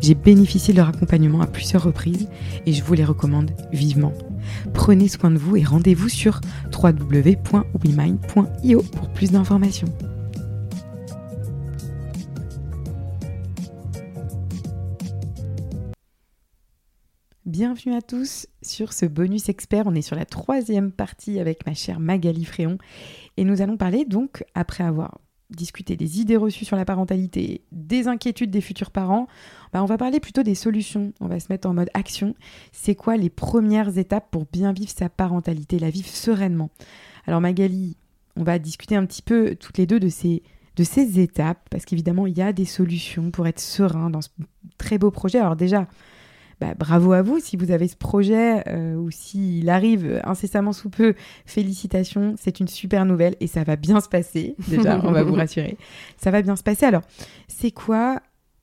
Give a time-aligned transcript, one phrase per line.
[0.00, 2.28] J'ai bénéficié de leur accompagnement à plusieurs reprises
[2.66, 4.12] et je vous les recommande vivement.
[4.74, 6.40] Prenez soin de vous et rendez-vous sur
[6.72, 9.88] www.wemind.io pour plus d'informations.
[17.46, 19.86] Bienvenue à tous sur ce bonus expert.
[19.86, 22.76] On est sur la troisième partie avec ma chère Magali Fréon
[23.36, 28.08] et nous allons parler donc, après avoir discuter des idées reçues sur la parentalité, des
[28.08, 29.26] inquiétudes des futurs parents,
[29.72, 31.12] bah, on va parler plutôt des solutions.
[31.20, 32.34] On va se mettre en mode action.
[32.72, 36.70] C'est quoi les premières étapes pour bien vivre sa parentalité, la vivre sereinement?
[37.26, 37.96] Alors Magali,
[38.36, 40.42] on va discuter un petit peu toutes les deux de ces,
[40.76, 44.28] de ces étapes, parce qu'évidemment, il y a des solutions pour être serein dans ce
[44.78, 45.38] très beau projet.
[45.38, 45.88] Alors déjà,
[46.60, 50.88] bah, bravo à vous si vous avez ce projet euh, ou s'il arrive incessamment sous
[50.88, 51.14] peu.
[51.44, 54.54] Félicitations, c'est une super nouvelle et ça va bien se passer.
[54.68, 55.76] Déjà, on va vous rassurer.
[56.16, 56.86] Ça va bien se passer.
[56.86, 57.02] Alors,
[57.46, 58.20] c'est quoi,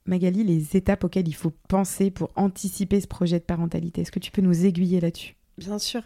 [0.08, 4.02] Magali, les étapes auxquelles il faut penser pour anticiper ce projet de parentalité?
[4.02, 5.36] Est-ce que tu peux nous aiguiller là-dessus?
[5.59, 6.02] Bien sûr.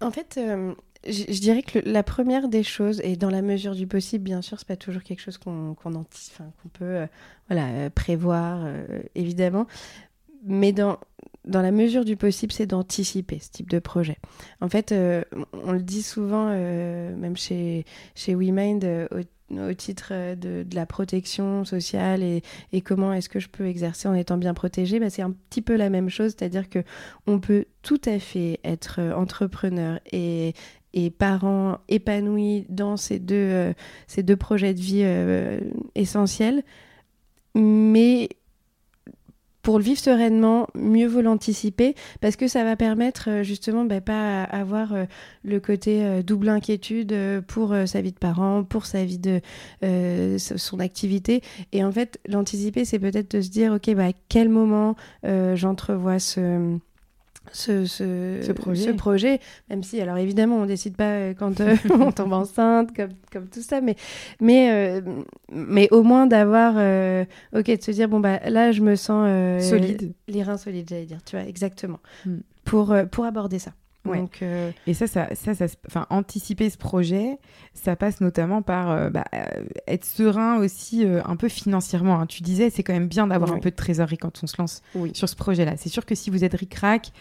[0.00, 0.72] En fait, euh,
[1.04, 4.60] je, dirais que la première des choses, et dans la mesure du possible, bien sûr,
[4.60, 5.74] c'est pas toujours quelque chose qu'on
[6.72, 7.06] peut euh,
[7.48, 8.68] voilà, prévoir,
[9.16, 9.66] évidemment,
[10.44, 10.98] mais dans,
[11.46, 14.16] dans la mesure du possible, c'est d'anticiper ce type de projet.
[14.60, 15.22] En fait, euh,
[15.52, 17.84] on le dit souvent, euh, même chez,
[18.14, 19.06] chez WeMind, euh,
[19.50, 24.08] au, titre de, de, la protection sociale et, et comment est-ce que je peux exercer
[24.08, 26.82] en étant bien protégée, bah, c'est un petit peu la même chose, c'est-à-dire que
[27.26, 30.54] on peut tout à fait être entrepreneur et,
[30.94, 33.74] et parent épanoui dans ces deux,
[34.06, 35.04] ces deux projets de vie
[35.94, 36.64] essentiels,
[37.54, 38.30] mais
[39.64, 44.02] pour le vivre sereinement, mieux vaut l'anticiper parce que ça va permettre euh, justement bah,
[44.02, 45.04] pas avoir euh,
[45.42, 47.14] le côté euh, double inquiétude
[47.48, 49.40] pour sa vie de parent, pour sa vie de
[50.36, 51.40] son activité.
[51.72, 54.96] Et en fait, l'anticiper, c'est peut-être de se dire, ok, bah, à quel moment
[55.54, 56.78] j'entrevois ce
[57.52, 58.84] ce, ce, projet.
[58.84, 59.40] ce, projet.
[59.70, 63.48] même si, alors évidemment, on décide pas euh, quand euh, on tombe enceinte, comme, comme
[63.48, 63.96] tout ça, mais,
[64.40, 65.00] mais, euh,
[65.52, 66.74] mais au moins d'avoir,
[67.54, 69.28] ok, de se dire, bon, bah là, je me sens
[69.62, 70.12] solide.
[70.28, 72.38] Les reins solides, j'allais dire, tu vois, exactement, hmm.
[72.64, 73.72] pour, pour aborder ça.
[74.04, 74.42] Donc,
[74.86, 77.38] Et ça, ça, ça, ça, enfin, anticiper ce projet,
[77.72, 79.24] ça passe notamment par bah,
[79.86, 82.20] être serein aussi un peu financièrement.
[82.20, 82.26] Hein.
[82.26, 84.82] Tu disais, c'est quand même bien d'avoir un peu de trésorerie quand on se lance
[85.14, 85.76] sur ce projet-là.
[85.76, 87.12] C'est sûr que si vous êtes ric-rac,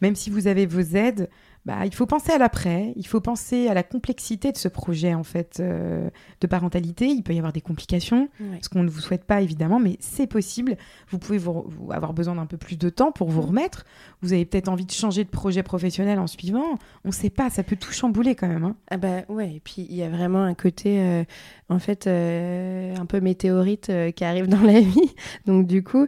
[0.00, 1.28] même si vous avez vos aides,
[1.68, 5.12] bah, il faut penser à l'après, il faut penser à la complexité de ce projet
[5.12, 6.08] en fait euh,
[6.40, 7.08] de parentalité.
[7.08, 8.30] Il peut y avoir des complications,
[8.62, 10.78] ce qu'on ne vous souhaite pas évidemment, mais c'est possible.
[11.10, 13.48] Vous pouvez vous, avoir besoin d'un peu plus de temps pour vous mm.
[13.48, 13.84] remettre.
[14.22, 16.78] Vous avez peut-être envie de changer de projet professionnel en suivant.
[17.04, 18.64] On ne sait pas, ça peut tout chambouler quand même.
[18.64, 18.74] Hein.
[18.90, 21.24] Ah bah ouais, et puis il y a vraiment un côté euh,
[21.68, 25.14] en fait euh, un peu météorite qui arrive dans la vie.
[25.44, 26.06] Donc du coup,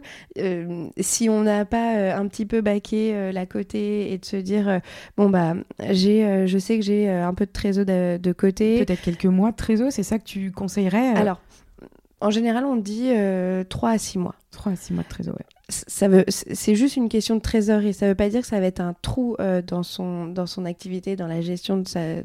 [0.97, 4.81] si on n'a pas un petit peu baqué la côté et de se dire
[5.17, 5.50] bon bah
[5.89, 8.85] j'ai, euh, je sais que j'ai euh, un peu de trésor de, côté.
[8.85, 11.41] Peut-être quelques mois de trésor, c'est ça que tu conseillerais euh Alors,
[12.19, 13.11] en général, on dit
[13.69, 14.35] 3 à 6 mois.
[14.51, 17.93] 3 à 6 mois de trésor, ouais ça veut, c'est juste une question de trésorerie.
[17.93, 20.45] Ça ne veut pas dire que ça va être un trou euh, dans, son, dans
[20.45, 22.17] son activité, dans la gestion de, sa,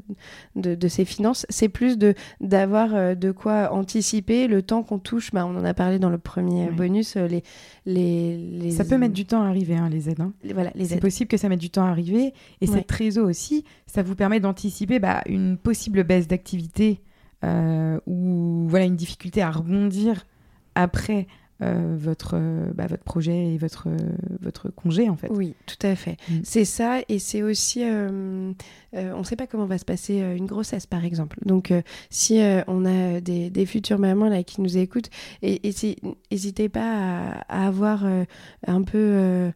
[0.56, 1.46] de, de ses finances.
[1.48, 5.32] C'est plus de, d'avoir euh, de quoi anticiper le temps qu'on touche.
[5.32, 7.16] Bah, on en a parlé dans le premier bonus.
[7.16, 7.43] Euh, les,
[7.87, 10.20] les, les, Ça peut mettre du temps à arriver, hein, les aides.
[10.20, 10.32] Hein.
[10.52, 12.34] Voilà, les c'est possible que ça mette du temps à arriver.
[12.60, 17.00] Et cette trésor aussi, ça vous permet d'anticiper bah, une possible baisse d'activité
[17.44, 20.26] ou voilà, une difficulté à rebondir
[20.75, 21.28] après
[21.62, 23.97] euh, votre, euh, bah, votre projet et votre, euh,
[24.43, 25.29] votre congé, en fait.
[25.31, 26.17] Oui, tout à fait.
[26.29, 26.35] Mm.
[26.44, 28.53] C'est ça, et c'est aussi, euh,
[28.94, 31.38] euh, on ne sait pas comment va se passer euh, une grossesse, par exemple.
[31.47, 35.11] Donc, euh, si euh, on a des, des futures mamans là qui nous écoutent,
[35.43, 35.97] et, et si-
[36.31, 38.25] n'hésitez pas à, à avoir euh,
[38.67, 39.50] un peu...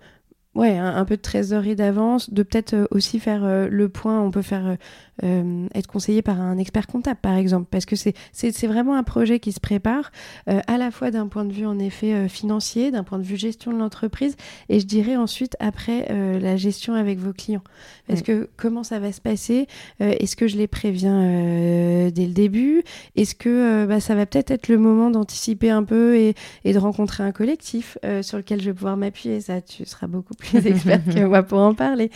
[0.61, 4.21] Ouais, un, un peu de trésorerie d'avance, de peut-être euh, aussi faire euh, le point.
[4.21, 4.77] On peut faire euh,
[5.25, 8.95] euh, être conseillé par un expert comptable, par exemple, parce que c'est c'est c'est vraiment
[8.95, 10.13] un projet qui se prépare
[10.49, 13.37] euh, à la fois d'un point de vue en effet financier, d'un point de vue
[13.39, 14.37] gestion de l'entreprise,
[14.69, 17.65] et je dirais ensuite après euh, la gestion avec vos clients.
[18.07, 19.67] Parce que comment ça va se passer
[20.03, 22.83] Euh, Est-ce que je les préviens euh, dès le début?
[23.17, 26.35] Est-ce que bah, ça va peut-être être le moment d'anticiper un peu et,
[26.65, 29.41] et de rencontrer un collectif euh, sur lequel je vais pouvoir m'appuyer?
[29.41, 32.11] Ça, tu seras beaucoup plus expert que moi pour en parler.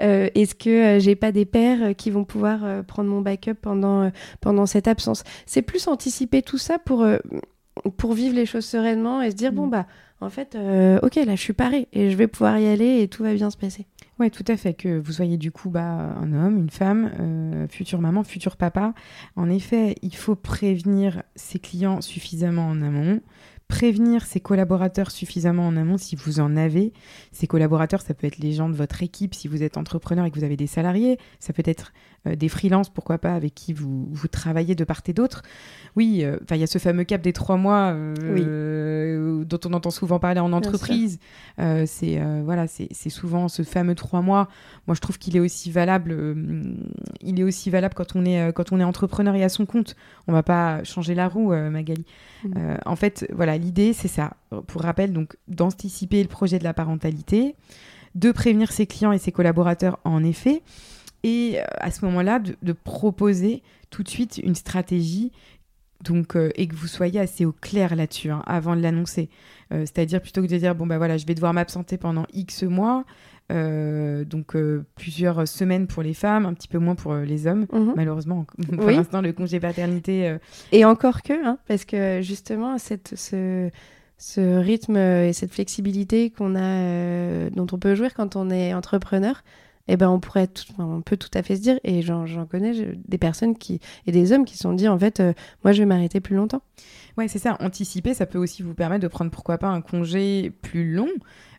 [0.00, 3.54] Euh, Est-ce que euh, j'ai pas des pairs euh, qui vont pouvoir prendre mon backup
[3.54, 4.10] pendant,
[4.40, 5.24] pendant cette absence?
[5.46, 7.06] C'est plus anticiper tout ça pour,
[7.96, 9.56] pour vivre les choses sereinement et se dire Mm.
[9.56, 9.86] bon, bah,
[10.20, 13.08] en fait, euh, ok, là, je suis parée et je vais pouvoir y aller et
[13.08, 13.86] tout va bien se passer.
[14.18, 14.72] Ouais, tout à fait.
[14.72, 15.82] Que vous soyez du coup bah,
[16.18, 18.94] un homme, une femme, euh, future maman, futur papa.
[19.36, 23.20] En effet, il faut prévenir ses clients suffisamment en amont,
[23.68, 26.92] prévenir ses collaborateurs suffisamment en amont si vous en avez.
[27.32, 30.30] Ces collaborateurs, ça peut être les gens de votre équipe si vous êtes entrepreneur et
[30.30, 31.18] que vous avez des salariés.
[31.40, 31.92] Ça peut être
[32.34, 35.42] des freelances, pourquoi pas, avec qui vous, vous travaillez de part et d'autre.
[35.96, 39.72] Oui, euh, enfin, il y a ce fameux cap des trois mois euh, dont on
[39.72, 41.18] entend souvent parler en entreprise.
[41.58, 44.48] Euh, c'est euh, voilà, c'est souvent ce fameux trois mois.
[44.86, 46.12] Moi, je trouve qu'il est aussi valable.
[46.12, 46.74] euh,
[47.22, 49.64] il est aussi valable quand on est euh, quand on est entrepreneur et à son
[49.64, 49.96] compte.
[50.28, 52.04] On va pas changer la roue, euh, Magali.
[52.44, 52.52] Mm.
[52.56, 54.34] Euh, en fait, voilà, l'idée c'est ça.
[54.66, 57.54] Pour rappel, donc d'anticiper le projet de la parentalité,
[58.14, 60.62] de prévenir ses clients et ses collaborateurs en effet,
[61.26, 65.32] et euh, à ce moment-là, de, de proposer tout de suite une stratégie.
[66.04, 69.30] Donc, euh, et que vous soyez assez au clair là-dessus hein, avant de l'annoncer.
[69.72, 72.64] Euh, C'est-à-dire plutôt que de dire bon bah voilà, je vais devoir m'absenter pendant X
[72.64, 73.04] mois,
[73.50, 74.54] euh, donc
[74.94, 77.66] plusieurs semaines pour les femmes, un petit peu moins pour les hommes.
[77.72, 77.94] Mhm.
[77.96, 78.44] Malheureusement,
[78.76, 78.94] pour Oui.
[78.94, 80.36] l'instant, le congé paternité,
[80.70, 83.70] Et encore que, hein, parce que justement, cette, ce,
[84.18, 89.42] ce rythme et cette flexibilité qu'on a, dont on peut jouir quand on est entrepreneur,
[89.88, 92.26] eh ben on pourrait, tout- enfin, on peut tout à fait se dire, et j'en
[92.46, 92.72] connais
[93.06, 95.32] des personnes qui et des hommes qui se sont dit en fait, euh,
[95.64, 96.62] moi je vais m'arrêter plus longtemps.
[97.16, 97.56] Ouais, c'est ça.
[97.60, 101.08] Anticiper, ça peut aussi vous permettre de prendre pourquoi pas un congé plus long.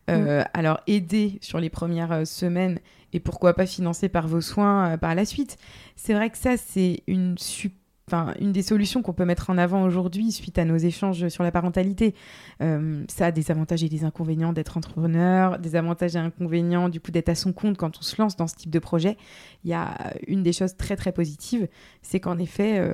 [0.09, 2.79] Euh, Alors, aider sur les premières euh, semaines
[3.12, 5.57] et pourquoi pas financer par vos soins euh, par la suite.
[5.97, 7.71] C'est vrai que ça, c'est une, su-
[8.07, 11.44] enfin, une des solutions qu'on peut mettre en avant aujourd'hui suite à nos échanges sur
[11.44, 12.15] la parentalité.
[12.62, 17.00] Euh, ça a des avantages et des inconvénients d'être entrepreneur, des avantages et inconvénients du
[17.00, 19.18] coup d'être à son compte quand on se lance dans ce type de projet.
[19.63, 21.68] Il y a une des choses très très positives,
[22.01, 22.94] c'est qu'en effet, euh,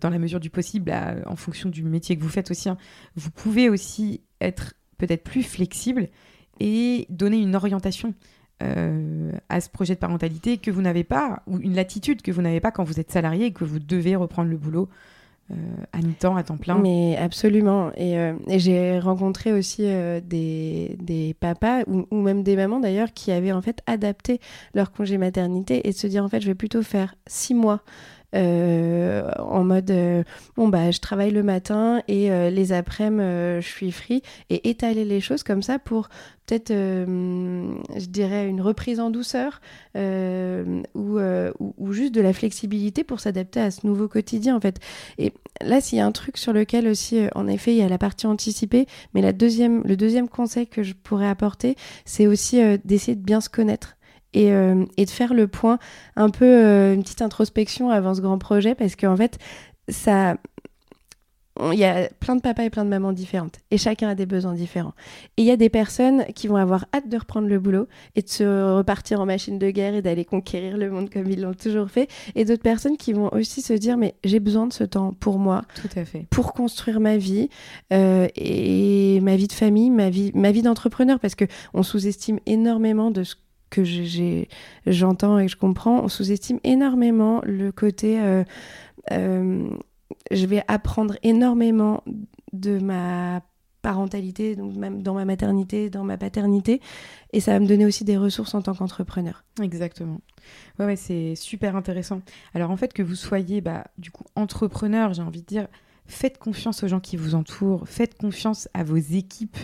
[0.00, 0.92] dans la mesure du possible,
[1.26, 2.76] en fonction du métier que vous faites aussi, hein,
[3.14, 6.08] vous pouvez aussi être peut-être plus flexible
[6.60, 8.14] et donner une orientation
[8.62, 12.42] euh, à ce projet de parentalité que vous n'avez pas, ou une latitude que vous
[12.42, 14.88] n'avez pas quand vous êtes salarié et que vous devez reprendre le boulot
[15.52, 15.54] euh,
[15.92, 16.76] à mi-temps, à temps plein.
[16.78, 17.92] Mais absolument.
[17.96, 23.52] Et, euh, j'ai rencontré aussi des, des papas ou, même des mamans d'ailleurs qui avaient
[23.52, 24.40] en fait adapté
[24.74, 27.82] leur congé maternité et se dire en fait je vais plutôt faire six mois.
[28.34, 30.22] Euh, en mode euh,
[30.56, 34.68] bon bah je travaille le matin et euh, les après-midi euh, je suis free et
[34.68, 36.10] étaler les choses comme ça pour
[36.44, 39.60] peut-être je dirais une reprise en douceur
[39.94, 39.98] ou,
[40.94, 44.78] ou, ou juste de la flexibilité pour s'adapter à ce nouveau quotidien en fait
[45.18, 47.88] et là, s'il y a un truc sur lequel aussi, en effet, il y a
[47.88, 52.60] la partie anticipée, mais la deuxième, le deuxième conseil que je pourrais apporter, c'est aussi
[52.84, 53.97] d'essayer de bien se connaître.
[54.34, 55.78] Et, euh, et de faire le point,
[56.14, 59.38] un peu euh, une petite introspection avant ce grand projet, parce qu'en fait,
[59.88, 60.36] ça,
[61.72, 64.26] il y a plein de papas et plein de mamans différentes, et chacun a des
[64.26, 64.92] besoins différents.
[65.38, 68.22] Et il y a des personnes qui vont avoir hâte de reprendre le boulot et
[68.22, 71.54] de se repartir en machine de guerre et d'aller conquérir le monde comme ils l'ont
[71.54, 74.84] toujours fait, et d'autres personnes qui vont aussi se dire mais j'ai besoin de ce
[74.84, 76.26] temps pour moi, Tout à fait.
[76.30, 77.48] pour construire ma vie
[77.94, 82.38] euh, et ma vie de famille, ma vie, ma vie d'entrepreneur, parce que on sous-estime
[82.46, 83.34] énormément de ce
[83.70, 83.82] que
[84.86, 88.44] j'entends et que je comprends, on sous-estime énormément le côté euh,
[89.12, 89.68] euh,
[90.30, 92.02] je vais apprendre énormément
[92.52, 93.42] de ma
[93.82, 96.80] parentalité, donc même dans ma maternité, dans ma paternité,
[97.32, 99.44] et ça va me donner aussi des ressources en tant qu'entrepreneur.
[99.62, 100.20] Exactement.
[100.78, 102.20] Ouais, c'est super intéressant.
[102.54, 105.68] Alors en fait, que vous soyez bah, du coup entrepreneur, j'ai envie de dire,
[106.06, 109.58] faites confiance aux gens qui vous entourent, faites confiance à vos équipes,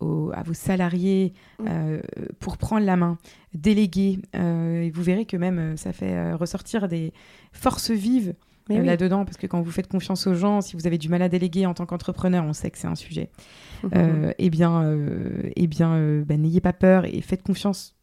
[0.00, 1.64] aux- à vos salariés Mm.
[1.68, 2.00] euh,
[2.40, 3.18] pour prendre la main,
[3.54, 4.18] déléguer.
[4.36, 7.12] euh, et vous verrez que même euh, ça fait ressortir des
[7.52, 8.34] forces vives
[8.86, 11.28] là-dedans, parce que quand vous faites confiance aux gens, si vous avez du mal à
[11.28, 13.30] déléguer en tant qu'entrepreneur, on sait que c'est un sujet.
[14.38, 14.96] eh bien,
[15.56, 17.94] eh bien bah, n'ayez pas peur et faites confiance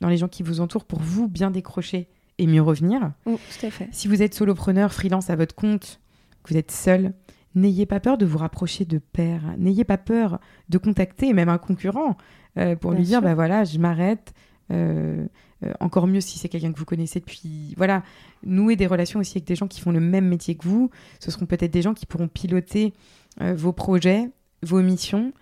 [0.00, 3.12] dans les gens qui vous entourent pour vous bien décrocher et mieux revenir.
[3.26, 3.88] Mm, tout à fait.
[3.92, 6.00] Si vous êtes solopreneur, freelance à votre compte,
[6.42, 7.12] que vous êtes seul,
[7.56, 9.54] n'ayez pas peur de vous rapprocher de pairs.
[9.58, 12.16] N'ayez pas peur de contacter même un concurrent
[12.58, 14.32] euh, pour lui dire bah voilà, je m'arrête.
[14.70, 15.26] Euh,
[15.64, 17.74] euh, encore mieux si c'est quelqu'un que vous connaissez depuis.
[17.76, 18.02] Voilà,
[18.44, 20.90] nouer des relations aussi avec des gens qui font le même métier que vous.
[21.18, 22.92] Ce seront peut-être des gens qui pourront piloter
[23.40, 24.30] vos projets,
[24.62, 25.32] vos missions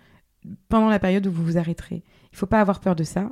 [0.67, 2.03] pendant la période où vous vous arrêterez.
[2.23, 3.29] Il ne faut pas avoir peur de ça.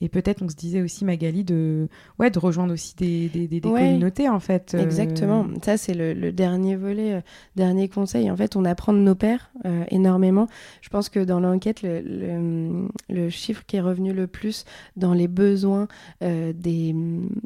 [0.00, 1.88] Et peut-être on se disait aussi Magali de
[2.18, 4.74] ouais de rejoindre aussi des, des, des, communautés en fait.
[4.74, 4.82] Euh.
[4.82, 5.46] Exactement.
[5.62, 7.20] Ça c'est le, dernier volet, euh,
[7.56, 8.30] dernier conseil.
[8.30, 10.46] En fait, on apprend de nos pères euh, énormément.
[10.82, 14.64] Je pense que dans l'enquête, le, le, chiffre qui est revenu le plus
[14.96, 15.88] dans les besoins
[16.20, 16.94] des,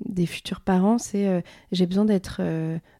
[0.04, 1.42] des futurs parents, c'est
[1.72, 2.40] j'ai besoin d'être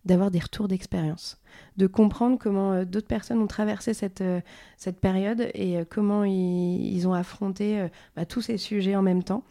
[0.04, 1.41] d'avoir des retours d'expérience
[1.76, 4.40] de comprendre comment euh, d'autres personnes ont traversé cette, euh,
[4.76, 9.42] cette période et euh, comment ils, ont affronté bah, tous ces sujets en même temps.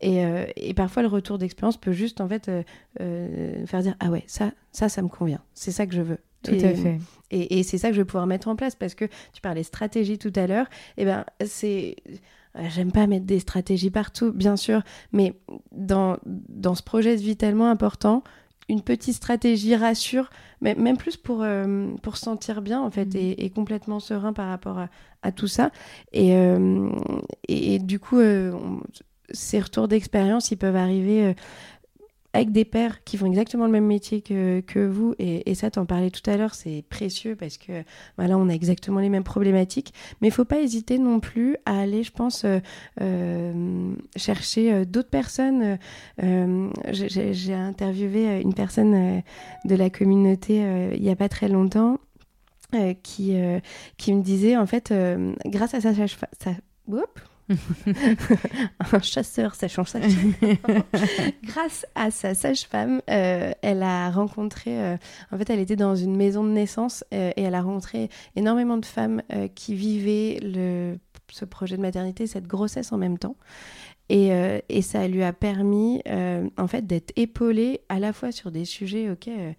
[0.00, 0.24] Et,
[0.56, 2.50] et parfois, le retour d'expérience peut juste en fait
[2.96, 6.18] faire dire Ah ouais, ça, ça, ça me convient, c'est ça que je veux.
[6.42, 6.98] Tout à fait.
[7.30, 9.62] Et, et c'est ça que je vais pouvoir mettre en place parce que tu parlais
[9.62, 10.66] stratégie tout à l'heure.
[10.96, 11.96] Et eh ben, c'est.
[12.68, 15.34] J'aime pas mettre des stratégies partout, bien sûr, mais
[15.72, 18.22] dans, dans ce projet de vie tellement important,
[18.68, 20.30] une petite stratégie rassure,
[20.60, 23.34] mais même plus pour, euh, pour se sentir bien en fait mmh.
[23.38, 24.78] et, complètement serein par rapport
[25.22, 25.70] à, tout ça.
[26.12, 26.90] Et, euh,
[27.48, 28.52] et, du coup, euh,
[29.30, 31.34] ces retours d'expérience, ils peuvent arriver
[32.34, 35.14] avec des pères qui font exactement le même métier que, vous.
[35.18, 37.84] Et, ça, t'en parlais tout à l'heure, c'est précieux parce que
[38.18, 39.94] voilà, on a exactement les mêmes problématiques.
[40.20, 42.58] Mais il faut pas hésiter non plus à aller, je pense, euh,
[43.00, 45.78] euh chercher euh, d'autres personnes.
[46.18, 49.22] J'ai interviewé une personne
[49.64, 50.62] de la communauté
[50.94, 51.98] il y a pas très longtemps.
[53.04, 53.36] qui,
[53.96, 54.92] qui me disait en fait
[55.46, 56.50] grâce à sa, sa, sa
[58.92, 60.00] un chasseur sachant ça.
[61.42, 64.96] Grâce à sa sage-femme, euh, elle a rencontré, euh,
[65.30, 68.78] en fait, elle était dans une maison de naissance euh, et elle a rencontré énormément
[68.78, 69.22] de femmes
[69.54, 70.98] qui vivaient le,
[71.30, 73.36] ce projet de maternité, cette grossesse en même temps.
[74.10, 74.32] Et,
[74.68, 76.02] et ça lui a permis,
[76.58, 79.52] en fait, d'être épaulée à la fois sur des sujets, ok, euh,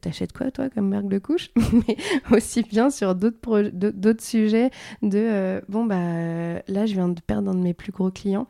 [0.00, 1.50] t'achètes quoi toi comme marque de couche?
[1.72, 1.96] Mais
[2.30, 4.70] aussi bien sur d'autres d'autres sujets
[5.02, 8.46] de euh, bon bah là je viens de perdre un de mes plus gros clients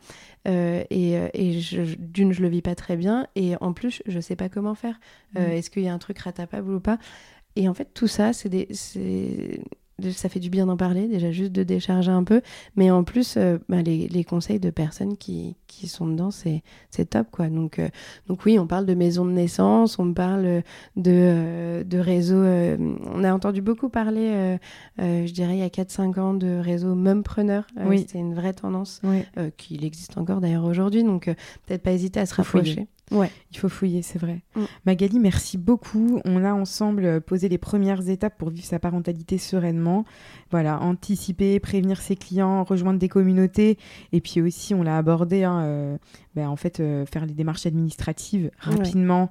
[0.47, 1.59] euh, et, et
[1.99, 4.99] d'une je le vis pas très bien et en plus je sais pas comment faire.
[5.35, 5.39] Mmh.
[5.39, 6.97] est-ce qu'il y a un truc rattrapable ou pas?
[7.55, 8.67] Et en fait tout ça c'est des
[10.09, 12.41] ça fait du bien d'en parler, déjà juste de décharger un peu.
[12.75, 16.63] Mais en plus, euh, bah, les, les, conseils de personnes qui, qui sont dedans, c'est,
[16.89, 17.27] c'est top.
[17.31, 17.47] quoi.
[17.47, 17.89] Donc, euh,
[18.27, 20.63] donc oui, on parle de maison de naissance, on parle
[20.95, 22.41] de, euh, de réseau.
[22.41, 24.57] on a entendu beaucoup parler,
[24.97, 27.67] je dirais, il y a 4-5 ans, de réseau mumpreneur.
[27.85, 27.99] oui.
[27.99, 29.23] C'était une vraie tendance, oui.
[29.57, 31.03] qu'il existe encore d'ailleurs aujourd'hui.
[31.03, 31.25] Donc
[31.65, 32.87] peut-être pas hésiter à se rapprocher.
[33.11, 33.29] Ouais.
[33.51, 34.41] Il faut fouiller, c'est vrai.
[34.55, 34.63] Mm.
[34.85, 36.21] Magali, merci beaucoup.
[36.25, 40.05] On a ensemble euh, posé les premières étapes pour vivre sa parentalité sereinement.
[40.49, 43.77] Voilà, anticiper, prévenir ses clients, rejoindre des communautés.
[44.13, 45.97] Et puis aussi, on l'a abordé, hein, euh,
[46.35, 49.29] ben, en fait, euh, faire les démarches administratives rapidement.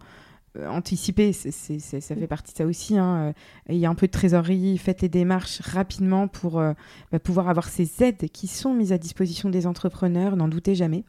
[0.67, 2.99] Anticiper, c'est, ça fait partie de ça aussi.
[2.99, 3.33] Hein.
[3.69, 7.69] Il y a un peu de trésorerie, faites les démarches rapidement pour ben, pouvoir avoir
[7.69, 11.05] ces aides qui sont mises à disposition des entrepreneurs, n'en doutez jamais.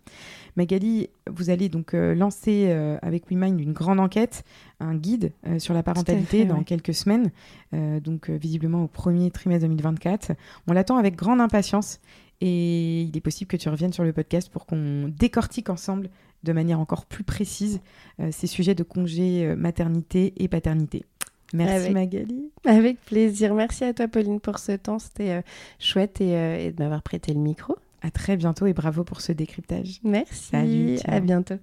[0.58, 4.44] Magali, vous allez donc euh, lancer euh, avec WeMind une grande enquête,
[4.80, 7.32] un guide euh, sur la parentalité dans quelques semaines,
[8.02, 10.34] donc visiblement au premier trimestre 2024.
[10.68, 12.02] On l'attend avec grande impatience
[12.42, 16.10] et il est possible que tu reviennes sur le podcast pour qu'on décortique ensemble
[16.44, 17.82] de manière encore plus précise
[18.32, 21.06] ces sujets de congé maternité et paternité.
[21.54, 22.50] Merci Magali.
[22.66, 23.54] Avec plaisir.
[23.54, 25.00] Merci à toi Pauline pour ce temps.
[25.00, 25.44] C'était
[25.80, 27.76] chouette et de m'avoir prêté le micro.
[28.02, 30.00] À très bientôt et bravo pour ce décryptage.
[30.04, 30.50] Merci.
[30.50, 31.56] Salut, à bientôt.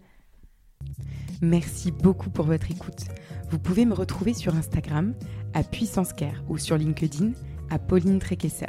[1.42, 3.06] Merci beaucoup pour votre écoute.
[3.50, 5.14] Vous pouvez me retrouver sur Instagram
[5.54, 7.32] à Puissance Care ou sur LinkedIn
[7.70, 8.66] à Pauline Tréquesser.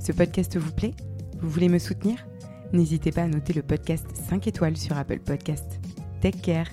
[0.00, 0.94] Ce podcast vous plaît?
[1.40, 2.26] Vous voulez me soutenir?
[2.72, 5.80] N'hésitez pas à noter le podcast 5 étoiles sur Apple Podcast.
[6.20, 6.68] Take care